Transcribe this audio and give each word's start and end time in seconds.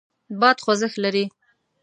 باد 0.39 0.57
خوځښت 0.63 0.97
لري. 1.03 1.25